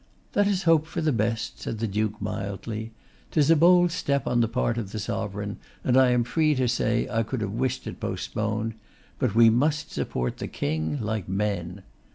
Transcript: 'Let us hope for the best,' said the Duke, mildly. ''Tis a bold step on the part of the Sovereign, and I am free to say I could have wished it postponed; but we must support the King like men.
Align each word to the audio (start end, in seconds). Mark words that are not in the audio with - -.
'Let 0.33 0.47
us 0.47 0.63
hope 0.63 0.87
for 0.87 0.99
the 0.99 1.11
best,' 1.11 1.59
said 1.59 1.77
the 1.77 1.85
Duke, 1.87 2.19
mildly. 2.19 2.91
''Tis 3.29 3.51
a 3.51 3.55
bold 3.55 3.91
step 3.91 4.25
on 4.25 4.41
the 4.41 4.47
part 4.47 4.79
of 4.79 4.91
the 4.91 4.97
Sovereign, 4.97 5.57
and 5.83 5.95
I 5.95 6.09
am 6.09 6.23
free 6.23 6.55
to 6.55 6.67
say 6.67 7.07
I 7.07 7.21
could 7.21 7.41
have 7.41 7.51
wished 7.53 7.85
it 7.85 7.99
postponed; 7.99 8.73
but 9.19 9.35
we 9.35 9.51
must 9.51 9.91
support 9.91 10.37
the 10.37 10.47
King 10.47 10.99
like 11.01 11.29
men. 11.29 11.83